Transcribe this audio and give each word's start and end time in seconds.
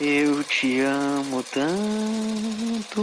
Eu 0.00 0.42
te 0.42 0.80
amo 0.80 1.40
tanto. 1.44 3.00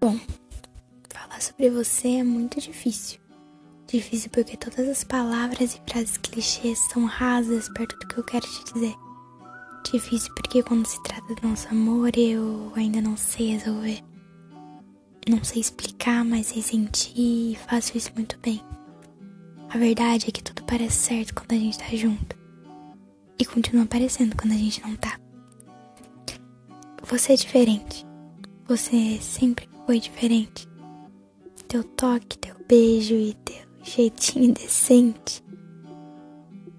Bom, 0.00 0.18
falar 1.12 1.40
sobre 1.40 1.70
você 1.70 2.08
é 2.16 2.24
muito 2.24 2.60
difícil. 2.60 3.20
Difícil 3.86 4.30
porque 4.30 4.56
todas 4.56 4.88
as 4.88 5.04
palavras 5.04 5.76
e 5.76 5.80
frases 5.88 6.16
clichês 6.16 6.80
são 6.92 7.04
rasas 7.04 7.68
perto 7.68 7.96
do 8.00 8.08
que 8.08 8.18
eu 8.18 8.24
quero 8.24 8.46
te 8.48 8.72
dizer. 8.74 8.94
Difícil 9.88 10.34
porque 10.34 10.60
quando 10.64 10.86
se 10.86 11.00
trata 11.04 11.36
do 11.36 11.48
nosso 11.48 11.68
amor 11.68 12.10
eu 12.16 12.72
ainda 12.74 13.00
não 13.00 13.16
sei 13.16 13.52
resolver. 13.52 14.02
Não 15.28 15.44
sei 15.44 15.60
explicar, 15.60 16.24
mas 16.24 16.48
sei 16.48 16.62
sentir 16.62 17.52
e 17.52 17.58
faço 17.68 17.96
isso 17.96 18.10
muito 18.16 18.36
bem. 18.40 18.60
A 19.70 19.76
verdade 19.76 20.28
é 20.28 20.32
que 20.32 20.42
tudo 20.42 20.64
parece 20.64 20.96
certo 20.96 21.34
quando 21.34 21.52
a 21.52 21.56
gente 21.56 21.78
tá 21.78 21.84
junto. 21.94 22.34
E 23.38 23.44
continua 23.44 23.84
parecendo 23.84 24.34
quando 24.34 24.52
a 24.52 24.56
gente 24.56 24.80
não 24.82 24.96
tá. 24.96 25.20
Você 27.02 27.34
é 27.34 27.36
diferente. 27.36 28.06
Você 28.66 29.18
sempre 29.20 29.68
foi 29.84 30.00
diferente. 30.00 30.66
Teu 31.66 31.84
toque, 31.84 32.38
teu 32.38 32.54
beijo 32.66 33.14
e 33.14 33.34
teu 33.44 33.66
jeitinho 33.82 34.54
decente. 34.54 35.44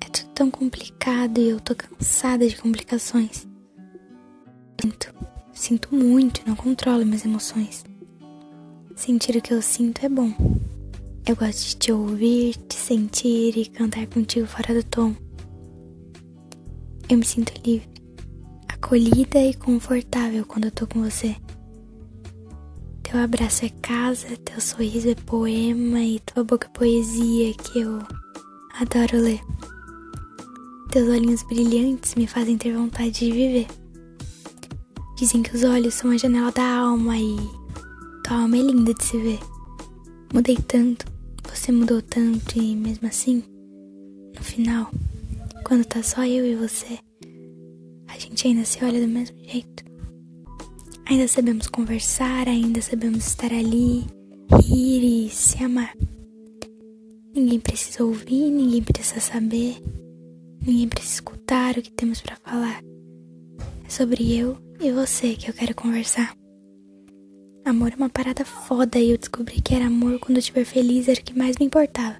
É 0.01 0.09
tudo 0.09 0.29
tão 0.33 0.49
complicado 0.49 1.39
e 1.39 1.49
eu 1.49 1.59
tô 1.59 1.75
cansada 1.75 2.47
de 2.47 2.55
complicações. 2.55 3.47
Sinto, 4.81 5.13
sinto 5.53 5.95
muito 5.95 6.41
não 6.47 6.55
controlo 6.55 7.05
minhas 7.05 7.23
emoções. 7.23 7.85
Sentir 8.95 9.35
o 9.35 9.41
que 9.41 9.53
eu 9.53 9.61
sinto 9.61 10.03
é 10.03 10.09
bom. 10.09 10.33
Eu 11.29 11.35
gosto 11.35 11.63
de 11.63 11.75
te 11.75 11.91
ouvir, 11.91 12.55
te 12.55 12.73
sentir 12.73 13.55
e 13.55 13.67
cantar 13.67 14.07
contigo 14.07 14.47
fora 14.47 14.73
do 14.73 14.83
tom. 14.83 15.15
Eu 17.07 17.19
me 17.19 17.23
sinto 17.23 17.53
livre, 17.63 17.87
acolhida 18.67 19.39
e 19.39 19.53
confortável 19.53 20.43
quando 20.43 20.65
eu 20.65 20.71
tô 20.71 20.87
com 20.87 21.03
você. 21.03 21.35
Teu 23.03 23.19
abraço 23.19 23.63
é 23.63 23.69
casa, 23.69 24.35
teu 24.37 24.59
sorriso 24.59 25.07
é 25.07 25.13
poema 25.13 26.01
e 26.01 26.19
tua 26.21 26.43
boca 26.43 26.65
é 26.65 26.75
poesia 26.75 27.53
que 27.53 27.81
eu 27.81 27.99
adoro 28.79 29.21
ler. 29.21 29.41
Teus 30.89 31.09
olhinhos 31.09 31.43
brilhantes 31.43 32.15
me 32.15 32.25
fazem 32.25 32.57
ter 32.57 32.75
vontade 32.75 33.11
de 33.11 33.31
viver. 33.31 33.67
Dizem 35.15 35.43
que 35.43 35.55
os 35.55 35.63
olhos 35.63 35.93
são 35.93 36.09
a 36.09 36.17
janela 36.17 36.51
da 36.51 36.79
alma 36.79 37.15
e 37.19 37.37
tua 38.23 38.41
alma 38.41 38.57
é 38.57 38.61
linda 38.61 38.95
de 38.95 39.03
se 39.03 39.15
ver. 39.19 39.39
Mudei 40.33 40.57
tanto, 40.67 41.18
você 41.55 41.71
mudou 41.71 42.01
tanto 42.01 42.57
e 42.57 42.75
mesmo 42.75 43.07
assim, 43.07 43.43
no 44.35 44.43
final, 44.43 44.91
quando 45.65 45.85
tá 45.85 46.01
só 46.03 46.25
eu 46.25 46.45
e 46.45 46.55
você, 46.55 46.99
a 48.07 48.17
gente 48.17 48.47
ainda 48.47 48.65
se 48.65 48.83
olha 48.83 49.01
do 49.01 49.07
mesmo 49.07 49.37
jeito. 49.43 49.83
Ainda 51.05 51.27
sabemos 51.27 51.67
conversar, 51.67 52.47
ainda 52.47 52.81
sabemos 52.81 53.25
estar 53.27 53.51
ali, 53.51 54.05
rir 54.63 55.27
e 55.27 55.29
se 55.29 55.63
amar. 55.63 55.95
Ninguém 57.35 57.59
precisa 57.59 58.03
ouvir, 58.03 58.49
ninguém 58.49 58.81
precisa 58.81 59.19
saber, 59.19 59.81
ninguém 60.65 60.87
precisa 60.87 61.15
escutar 61.15 61.77
o 61.77 61.81
que 61.81 61.91
temos 61.91 62.21
para 62.21 62.35
falar. 62.37 62.83
É 63.85 63.89
sobre 63.89 64.35
eu 64.37 64.57
e 64.79 64.91
você 64.91 65.35
que 65.35 65.49
eu 65.49 65.53
quero 65.53 65.75
conversar. 65.75 66.38
Amor 67.65 67.91
é 67.91 67.95
uma 67.95 68.09
parada 68.09 68.43
foda 68.45 68.99
e 68.99 69.11
eu 69.11 69.17
descobri 69.17 69.61
que 69.61 69.75
era 69.75 69.87
amor 69.87 70.19
quando 70.19 70.37
eu 70.37 70.39
estiver 70.39 70.65
feliz 70.65 71.07
era 71.07 71.19
o 71.19 71.23
que 71.23 71.37
mais 71.37 71.57
me 71.57 71.65
importava. 71.65 72.17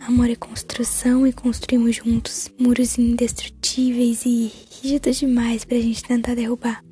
Amor 0.00 0.30
é 0.30 0.36
construção 0.36 1.26
e 1.26 1.32
construímos 1.32 1.96
juntos 1.96 2.50
muros 2.58 2.98
indestrutíveis 2.98 4.24
e 4.24 4.50
rígidos 4.82 5.18
demais 5.18 5.64
pra 5.64 5.78
gente 5.78 6.02
tentar 6.02 6.34
derrubar. 6.34 6.84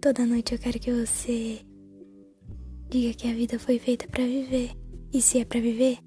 Toda 0.00 0.24
noite 0.24 0.54
eu 0.54 0.58
quero 0.58 0.78
que 0.78 0.92
você 0.92 1.60
diga 2.88 3.14
que 3.14 3.28
a 3.28 3.34
vida 3.34 3.58
foi 3.58 3.78
feita 3.78 4.06
para 4.08 4.24
viver. 4.24 4.70
E 5.12 5.20
se 5.20 5.40
é 5.40 5.44
para 5.44 5.60
viver, 5.60 5.98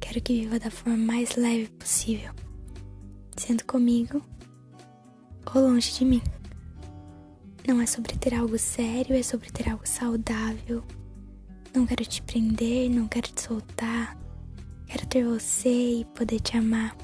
quero 0.00 0.20
que 0.20 0.40
viva 0.40 0.58
da 0.58 0.70
forma 0.70 0.96
mais 0.96 1.36
leve 1.36 1.68
possível, 1.78 2.32
sendo 3.36 3.64
comigo 3.64 4.22
ou 5.54 5.62
longe 5.62 5.92
de 5.92 6.04
mim. 6.04 6.22
Não 7.68 7.82
é 7.82 7.86
sobre 7.86 8.16
ter 8.16 8.32
algo 8.32 8.58
sério, 8.58 9.14
é 9.14 9.22
sobre 9.22 9.50
ter 9.50 9.68
algo 9.68 9.86
saudável. 9.86 10.82
Não 11.74 11.84
quero 11.84 12.02
te 12.02 12.22
prender, 12.22 12.88
não 12.88 13.06
quero 13.06 13.28
te 13.30 13.42
soltar. 13.42 14.16
Quero 14.86 15.06
ter 15.06 15.22
você 15.22 16.00
e 16.00 16.04
poder 16.16 16.40
te 16.40 16.56
amar. 16.56 16.96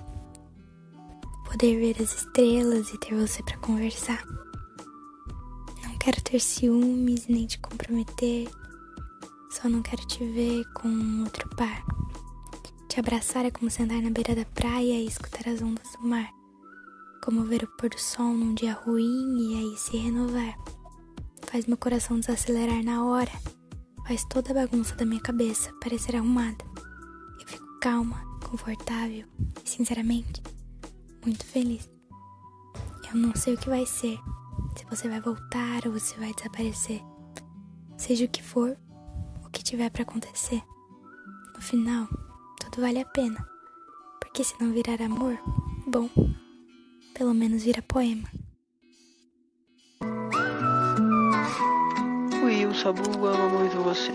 Poder 1.44 1.78
ver 1.78 2.02
as 2.02 2.14
estrelas 2.14 2.88
e 2.88 2.98
ter 2.98 3.14
você 3.14 3.42
para 3.42 3.58
conversar. 3.58 4.24
Não 5.82 5.98
quero 5.98 6.22
ter 6.22 6.40
ciúmes 6.40 7.26
nem 7.28 7.46
te 7.46 7.58
comprometer. 7.58 8.48
Só 9.50 9.68
não 9.68 9.82
quero 9.82 10.06
te 10.06 10.24
ver 10.24 10.64
com 10.72 10.88
outro 11.24 11.46
par. 11.56 11.84
Te 12.88 12.98
abraçar 12.98 13.44
é 13.44 13.50
como 13.50 13.70
sentar 13.70 14.00
na 14.00 14.08
beira 14.08 14.34
da 14.34 14.46
praia 14.46 14.98
e 14.98 15.06
escutar 15.06 15.46
as 15.46 15.60
ondas 15.60 15.92
do 15.92 16.08
mar 16.08 16.32
como 17.24 17.42
ver 17.42 17.64
o 17.64 17.66
pôr 17.78 17.88
do 17.88 17.98
sol 17.98 18.34
num 18.34 18.52
dia 18.52 18.74
ruim 18.74 19.38
e 19.38 19.56
aí 19.56 19.78
se 19.78 19.96
renovar. 19.96 20.58
Faz 21.46 21.64
meu 21.64 21.78
coração 21.78 22.20
desacelerar 22.20 22.84
na 22.84 23.02
hora, 23.02 23.30
faz 24.06 24.26
toda 24.26 24.50
a 24.50 24.66
bagunça 24.66 24.94
da 24.94 25.06
minha 25.06 25.22
cabeça 25.22 25.72
parecer 25.80 26.16
arrumada. 26.16 26.62
Eu 27.40 27.46
fico 27.46 27.64
calma, 27.80 28.22
confortável 28.46 29.26
e, 29.64 29.70
sinceramente, 29.70 30.42
muito 31.24 31.46
feliz. 31.46 31.90
Eu 33.08 33.16
não 33.16 33.34
sei 33.34 33.54
o 33.54 33.58
que 33.58 33.70
vai 33.70 33.86
ser, 33.86 34.18
se 34.76 34.84
você 34.84 35.08
vai 35.08 35.20
voltar 35.22 35.86
ou 35.86 35.98
se 35.98 36.18
vai 36.18 36.34
desaparecer. 36.34 37.00
Seja 37.96 38.26
o 38.26 38.28
que 38.28 38.42
for, 38.42 38.76
o 39.42 39.48
que 39.48 39.64
tiver 39.64 39.88
para 39.88 40.02
acontecer. 40.02 40.62
No 41.54 41.62
final, 41.62 42.06
tudo 42.60 42.82
vale 42.82 43.00
a 43.00 43.06
pena. 43.06 43.48
Porque 44.20 44.44
se 44.44 44.54
não 44.60 44.72
virar 44.72 45.00
amor, 45.00 45.38
bom, 45.86 46.10
pelo 47.14 47.32
menos 47.32 47.62
vira 47.62 47.80
poema. 47.80 48.28
O 52.42 52.46
Will 52.46 52.74
Sabu 52.74 53.26
ama 53.26 53.48
muito 53.48 53.76
você. 53.82 54.12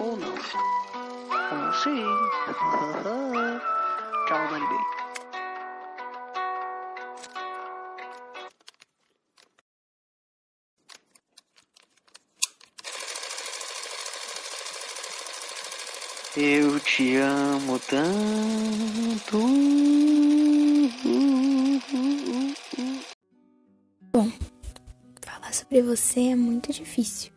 Ou 0.00 0.16
não? 0.16 0.34
Ou 0.34 1.72
sim. 1.72 2.02
Tchau, 4.26 4.48
Dani 4.50 4.66
Bey. 4.66 5.02
Eu 16.34 16.80
te 16.80 17.16
amo 17.16 17.78
tanto. 17.78 19.38
Bom, 24.22 24.30
falar 25.20 25.52
sobre 25.52 25.82
você 25.82 26.28
é 26.28 26.36
muito 26.36 26.72
difícil. 26.72 27.32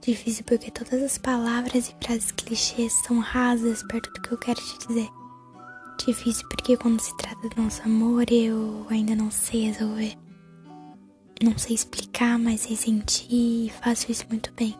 Difícil 0.00 0.42
porque 0.44 0.70
todas 0.70 1.02
as 1.02 1.18
palavras 1.18 1.90
e 1.90 1.94
frases 2.02 2.32
clichês 2.32 2.94
são 3.04 3.18
rasas 3.18 3.82
perto 3.82 4.10
do 4.14 4.22
que 4.22 4.32
eu 4.32 4.38
quero 4.38 4.58
te 4.58 4.86
dizer. 4.86 5.08
Difícil 6.06 6.48
porque 6.48 6.78
quando 6.78 6.98
se 7.00 7.14
trata 7.18 7.46
do 7.46 7.62
nosso 7.62 7.82
amor 7.82 8.24
eu 8.30 8.86
ainda 8.88 9.14
não 9.14 9.30
sei 9.30 9.66
resolver. 9.66 10.16
Não 11.42 11.58
sei 11.58 11.74
explicar, 11.74 12.38
mas 12.38 12.62
sei 12.62 12.74
sentir 12.74 13.66
e 13.66 13.72
faço 13.82 14.10
isso 14.10 14.24
muito 14.30 14.50
bem. 14.54 14.74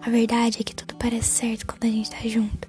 A 0.00 0.10
verdade 0.10 0.58
é 0.60 0.64
que 0.64 0.74
tudo 0.74 0.96
parece 0.96 1.28
certo 1.28 1.66
quando 1.68 1.84
a 1.84 1.88
gente 1.88 2.10
tá 2.10 2.26
junto. 2.26 2.68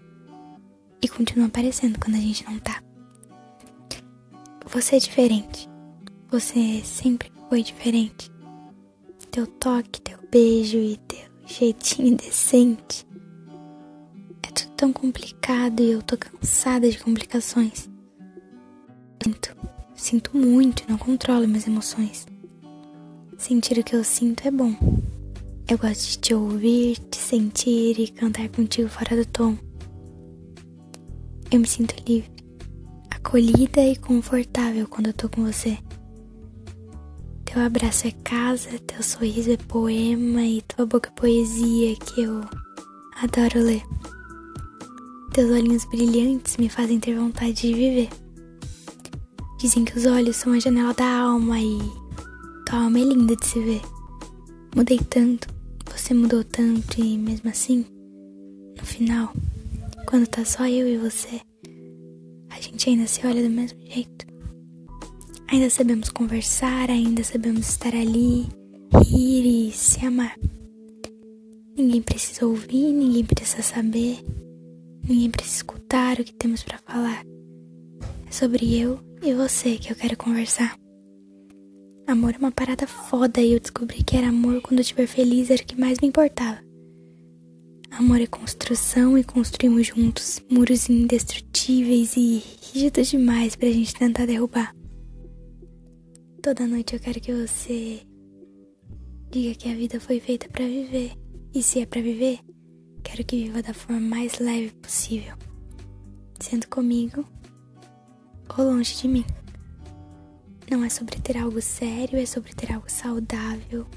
E 1.02 1.08
continua 1.08 1.50
parecendo 1.50 1.98
quando 1.98 2.18
a 2.18 2.22
gente 2.22 2.46
não 2.46 2.60
tá. 2.60 2.84
Você 4.68 4.98
é 4.98 5.00
diferente. 5.00 5.68
Você 6.30 6.82
sempre 6.84 7.33
foi 7.54 7.62
diferente. 7.62 8.32
Teu 9.30 9.46
toque, 9.46 10.02
teu 10.02 10.18
beijo 10.32 10.80
e 10.80 10.98
teu 11.08 11.30
jeitinho 11.46 12.18
decente. 12.18 13.06
É 14.42 14.50
tudo 14.50 14.72
tão 14.72 14.92
complicado 14.92 15.80
e 15.80 15.92
eu 15.92 16.02
tô 16.02 16.18
cansada 16.18 16.90
de 16.90 16.98
complicações. 16.98 17.88
Sinto, 19.24 19.56
sinto 19.94 20.36
muito 20.36 20.82
e 20.82 20.90
não 20.90 20.98
controlo 20.98 21.48
minhas 21.48 21.68
emoções. 21.68 22.26
Sentir 23.38 23.78
o 23.78 23.84
que 23.84 23.96
eu 23.96 24.04
sinto 24.04 24.48
é 24.48 24.50
bom. 24.50 24.76
Eu 25.70 25.78
gosto 25.78 26.10
de 26.10 26.18
te 26.18 26.34
ouvir, 26.34 26.98
te 27.12 27.18
sentir 27.18 28.00
e 28.00 28.08
cantar 28.08 28.50
contigo 28.50 28.90
fora 28.90 29.16
do 29.16 29.28
tom. 29.28 29.56
Eu 31.52 31.60
me 31.60 31.68
sinto 31.68 31.94
livre, 32.10 32.32
acolhida 33.12 33.86
e 33.86 33.96
confortável 33.96 34.88
quando 34.88 35.06
eu 35.06 35.14
tô 35.14 35.30
com 35.30 35.46
você. 35.46 35.78
Teu 37.54 37.62
abraço 37.62 38.08
é 38.08 38.12
casa, 38.24 38.80
teu 38.80 39.04
sorriso 39.04 39.52
é 39.52 39.58
poema 39.58 40.44
e 40.44 40.64
tua 40.64 40.88
boca 40.88 41.10
é 41.10 41.20
poesia 41.20 41.96
que 41.98 42.24
eu 42.24 42.42
adoro 43.22 43.60
ler. 43.60 43.84
Teus 45.34 45.52
olhinhos 45.52 45.86
brilhantes 45.86 46.58
me 46.58 46.68
fazem 46.68 47.00
ter 47.00 47.16
vontade 47.16 47.54
de 47.54 47.72
viver. 47.76 48.10
Dizem 49.60 49.86
que 49.86 49.96
os 49.96 50.08
olhos 50.08 50.36
são 50.36 50.52
a 50.54 50.60
janela 50.60 50.96
da 50.96 51.06
alma 51.06 51.60
e 51.60 51.78
tua 52.66 52.86
alma 52.86 52.98
é 52.98 53.04
linda 53.04 53.36
de 53.36 53.46
se 53.46 53.60
ver. 53.60 53.82
Mudei 54.76 54.98
tanto, 55.08 55.48
você 55.96 56.12
mudou 56.12 56.44
tanto 56.44 57.00
e 57.00 57.20
mesmo 57.20 57.52
assim, 57.52 57.86
no 58.80 58.84
final, 58.84 59.32
quando 60.08 60.26
tá 60.26 60.44
só 60.44 60.66
eu 60.66 60.88
e 60.88 60.98
você, 60.98 61.40
a 62.50 62.60
gente 62.60 62.90
ainda 62.90 63.06
se 63.06 63.24
olha 63.28 63.44
do 63.44 63.50
mesmo 63.52 63.80
jeito. 63.86 64.23
Ainda 65.54 65.70
sabemos 65.70 66.10
conversar, 66.10 66.90
ainda 66.90 67.24
sabemos 67.24 67.70
estar 67.70 67.94
ali, 67.94 68.48
rir 69.06 69.68
e 69.68 69.72
se 69.72 70.04
amar. 70.04 70.36
Ninguém 71.78 72.02
precisa 72.02 72.48
ouvir, 72.48 72.92
ninguém 72.92 73.24
precisa 73.24 73.62
saber, 73.62 74.18
ninguém 75.08 75.30
precisa 75.30 75.58
escutar 75.58 76.20
o 76.20 76.24
que 76.24 76.34
temos 76.34 76.64
para 76.64 76.80
falar. 76.80 77.24
É 78.28 78.32
sobre 78.32 78.76
eu 78.76 79.00
e 79.22 79.32
você 79.36 79.78
que 79.78 79.92
eu 79.92 79.96
quero 79.96 80.18
conversar. 80.18 80.76
Amor 82.08 82.34
é 82.34 82.40
uma 82.40 82.52
parada 82.52 82.88
foda 82.88 83.40
e 83.40 83.54
eu 83.54 83.60
descobri 83.60 84.02
que 84.02 84.18
era 84.18 84.30
amor 84.30 84.60
quando 84.60 84.80
eu 84.80 84.82
estiver 84.82 85.06
feliz 85.06 85.52
era 85.52 85.62
o 85.62 85.66
que 85.68 85.80
mais 85.80 86.00
me 86.00 86.08
importava. 86.08 86.58
Amor 87.92 88.20
é 88.20 88.26
construção 88.26 89.20
e 89.20 89.24
construímos 89.24 89.86
juntos 89.86 90.42
muros 90.50 90.90
indestrutíveis 90.90 92.18
e 92.18 92.42
rígidos 92.74 93.10
demais 93.10 93.56
pra 93.56 93.70
gente 93.70 93.94
tentar 93.94 94.26
derrubar. 94.26 94.74
Toda 96.44 96.68
noite 96.68 96.94
eu 96.94 97.00
quero 97.00 97.22
que 97.22 97.32
você 97.32 98.06
diga 99.32 99.56
que 99.56 99.72
a 99.72 99.76
vida 99.76 99.98
foi 99.98 100.20
feita 100.20 100.50
para 100.50 100.66
viver. 100.66 101.14
E 101.54 101.64
se 101.64 101.80
é 101.80 101.86
para 101.86 102.02
viver, 102.02 102.42
quero 103.02 103.24
que 103.24 103.46
viva 103.46 103.64
da 103.64 103.74
forma 103.74 104.02
mais 104.02 104.40
leve 104.40 104.74
possível. 104.74 105.38
Sendo 106.42 106.68
comigo 106.68 107.26
ou 108.58 108.66
longe 108.66 108.94
de 108.98 109.08
mim. 109.08 109.26
Não 110.70 110.84
é 110.84 110.90
sobre 110.90 111.18
ter 111.22 111.38
algo 111.38 111.62
sério, 111.62 112.20
é 112.20 112.26
sobre 112.26 112.54
ter 112.54 112.74
algo 112.74 112.92
saudável. 112.92 113.88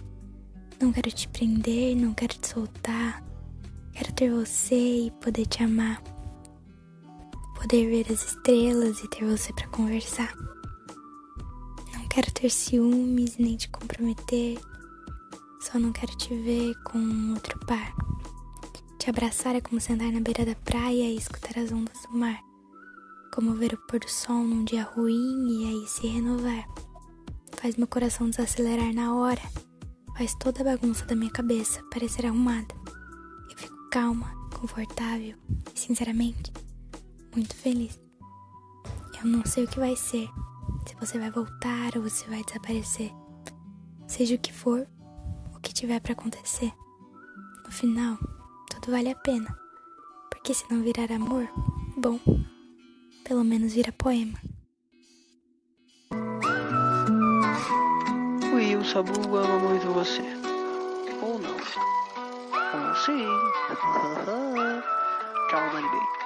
Não 0.81 0.93
quero 0.93 1.11
te 1.11 1.27
prender, 1.27 1.97
não 1.97 2.15
quero 2.15 2.39
te 2.39 2.47
soltar. 2.47 3.25
Quero 3.93 4.13
ter 4.13 4.31
você 4.31 5.07
e 5.07 5.11
poder 5.21 5.47
te 5.47 5.65
amar. 5.65 6.01
Poder 7.57 7.89
ver 7.89 8.13
as 8.13 8.25
estrelas 8.25 9.01
e 9.01 9.11
ter 9.11 9.25
você 9.25 9.53
para 9.53 9.67
conversar. 9.67 10.33
Quero 12.17 12.33
ter 12.33 12.49
ciúmes 12.49 13.37
nem 13.37 13.59
te 13.59 13.69
comprometer. 13.69 14.59
Só 15.61 15.79
não 15.79 15.93
quero 15.93 16.17
te 16.17 16.35
ver 16.35 16.75
com 16.83 17.35
outro 17.35 17.61
par. 17.67 17.95
Te 18.99 19.11
abraçar 19.11 19.55
é 19.55 19.61
como 19.61 19.79
sentar 19.79 20.11
na 20.11 20.21
beira 20.21 20.47
da 20.47 20.55
praia 20.55 21.11
e 21.11 21.19
escutar 21.19 21.59
as 21.59 21.71
ondas 21.71 22.01
do 22.11 22.17
mar 22.17 22.41
como 23.35 23.53
ver 23.53 23.75
o 23.75 23.87
pôr 23.87 24.01
do 24.01 24.09
sol 24.09 24.43
num 24.45 24.65
dia 24.65 24.83
ruim 24.83 25.47
e 25.47 25.69
aí 25.69 25.87
se 25.87 26.07
renovar. 26.07 26.67
Faz 27.61 27.77
meu 27.77 27.87
coração 27.87 28.31
desacelerar 28.31 28.95
na 28.95 29.15
hora, 29.15 29.43
faz 30.17 30.35
toda 30.37 30.63
a 30.63 30.65
bagunça 30.75 31.05
da 31.05 31.15
minha 31.15 31.31
cabeça 31.31 31.83
parecer 31.93 32.25
arrumada. 32.25 32.75
Eu 33.51 33.59
fico 33.59 33.77
calma, 33.91 34.33
confortável 34.59 35.37
e, 35.75 35.79
sinceramente, 35.79 36.51
muito 37.35 37.55
feliz. 37.55 38.01
Eu 39.23 39.27
não 39.27 39.45
sei 39.45 39.65
o 39.65 39.69
que 39.69 39.79
vai 39.79 39.95
ser, 39.95 40.31
se 40.87 40.95
você 40.97 41.19
vai 41.19 41.31
voltar 41.31 41.97
ou 41.97 42.09
se 42.09 42.29
vai 42.29 42.43
desaparecer. 42.45 43.11
Seja 44.07 44.37
o 44.37 44.39
que 44.39 44.53
for, 44.53 44.87
o 45.55 45.61
que 45.61 45.75
tiver 45.75 46.01
para 46.01 46.13
acontecer. 46.13 46.73
No 47.65 47.73
final, 47.73 48.17
tudo 48.71 48.93
vale 48.93 49.11
a 49.11 49.17
pena. 49.17 49.59
Porque 50.31 50.55
se 50.55 50.65
não 50.71 50.83
virar 50.83 51.11
amor, 51.11 51.49
bom, 51.97 52.21
pelo 53.25 53.43
menos 53.45 53.75
vira 53.75 53.93
poema. 53.93 54.39
O 58.79 58.85
Sabu 58.89 59.37
ama 59.37 59.59
muito 59.59 59.93
você. 59.93 60.23
Ou 61.21 61.39
não? 61.41 61.57
Ou 61.57 62.95
sim. 62.95 63.27
Tchau, 65.51 65.73
Manibei. 65.73 66.26